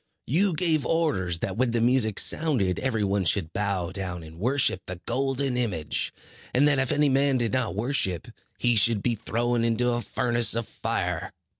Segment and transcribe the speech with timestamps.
[0.25, 4.81] You gave orders that when the music sounded, every one should bow down and worship
[4.87, 6.11] the golden image;
[6.55, 8.27] and that if any man did not worship,
[8.57, 11.33] he should be thrown into a furnace of fire.